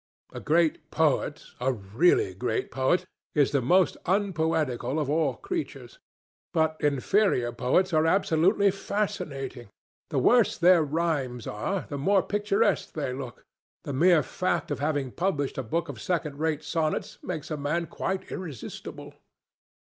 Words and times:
A 0.33 0.39
great 0.39 0.89
poet, 0.89 1.43
a 1.59 1.71
really 1.71 2.33
great 2.33 2.71
poet, 2.71 3.05
is 3.35 3.51
the 3.51 3.61
most 3.61 3.97
unpoetical 4.07 4.99
of 4.99 5.11
all 5.11 5.35
creatures. 5.35 5.99
But 6.55 6.75
inferior 6.79 7.51
poets 7.51 7.93
are 7.93 8.07
absolutely 8.07 8.71
fascinating. 8.71 9.67
The 10.09 10.17
worse 10.17 10.57
their 10.57 10.81
rhymes 10.83 11.45
are, 11.45 11.85
the 11.87 11.99
more 11.99 12.23
picturesque 12.23 12.93
they 12.93 13.13
look. 13.13 13.43
The 13.83 13.93
mere 13.93 14.23
fact 14.23 14.71
of 14.71 14.79
having 14.79 15.11
published 15.11 15.59
a 15.59 15.69
book 15.69 15.87
of 15.87 16.01
second 16.01 16.39
rate 16.39 16.63
sonnets 16.63 17.19
makes 17.21 17.51
a 17.51 17.55
man 17.55 17.85
quite 17.85 18.31
irresistible. 18.31 19.13